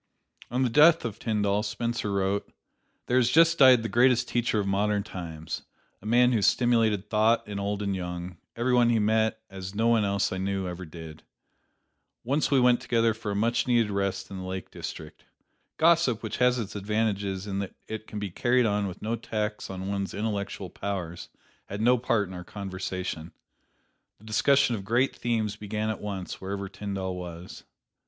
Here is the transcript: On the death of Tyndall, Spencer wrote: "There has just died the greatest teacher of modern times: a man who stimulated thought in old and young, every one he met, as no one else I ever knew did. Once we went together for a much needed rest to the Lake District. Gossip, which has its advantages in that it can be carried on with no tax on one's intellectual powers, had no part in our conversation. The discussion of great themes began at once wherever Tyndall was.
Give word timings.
On 0.49 0.63
the 0.63 0.69
death 0.71 1.05
of 1.05 1.19
Tyndall, 1.19 1.61
Spencer 1.61 2.11
wrote: 2.11 2.51
"There 3.05 3.17
has 3.17 3.29
just 3.29 3.59
died 3.59 3.83
the 3.83 3.87
greatest 3.87 4.27
teacher 4.27 4.59
of 4.59 4.65
modern 4.65 5.03
times: 5.03 5.61
a 6.01 6.07
man 6.07 6.31
who 6.31 6.41
stimulated 6.41 7.07
thought 7.07 7.47
in 7.47 7.59
old 7.59 7.83
and 7.83 7.95
young, 7.95 8.37
every 8.55 8.73
one 8.73 8.89
he 8.89 8.97
met, 8.97 9.43
as 9.47 9.75
no 9.75 9.85
one 9.89 10.03
else 10.03 10.31
I 10.31 10.37
ever 10.37 10.39
knew 10.43 10.73
did. 10.85 11.21
Once 12.23 12.49
we 12.49 12.59
went 12.59 12.81
together 12.81 13.13
for 13.13 13.29
a 13.29 13.35
much 13.35 13.67
needed 13.67 13.91
rest 13.91 14.25
to 14.25 14.33
the 14.33 14.41
Lake 14.41 14.71
District. 14.71 15.23
Gossip, 15.77 16.23
which 16.23 16.37
has 16.37 16.57
its 16.57 16.75
advantages 16.75 17.45
in 17.45 17.59
that 17.59 17.75
it 17.87 18.07
can 18.07 18.17
be 18.17 18.31
carried 18.31 18.65
on 18.65 18.87
with 18.87 19.03
no 19.03 19.15
tax 19.15 19.69
on 19.69 19.87
one's 19.87 20.15
intellectual 20.15 20.71
powers, 20.71 21.29
had 21.67 21.79
no 21.79 21.99
part 21.99 22.27
in 22.27 22.33
our 22.33 22.43
conversation. 22.43 23.33
The 24.17 24.25
discussion 24.25 24.73
of 24.75 24.83
great 24.83 25.15
themes 25.15 25.55
began 25.57 25.91
at 25.91 26.01
once 26.01 26.41
wherever 26.41 26.67
Tyndall 26.69 27.15
was. 27.15 27.65